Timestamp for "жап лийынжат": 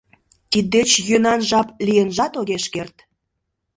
1.49-2.33